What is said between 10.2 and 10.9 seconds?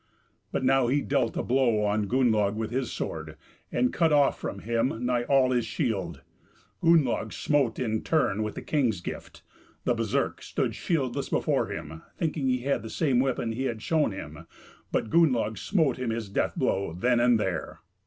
stood